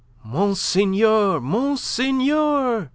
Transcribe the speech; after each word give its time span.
"Monseigneur! 0.25 1.39
Monseigneur!" 1.39 2.89